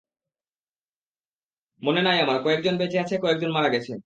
মনে 1.81 2.01
নাই 2.01 2.17
আমার, 2.21 2.37
কয়েকজন 2.43 2.75
বেঁচে 2.77 2.97
আছে, 2.99 3.15
কয়েকজন 3.23 3.49
মারা 3.51 3.69
গেছে। 3.75 3.93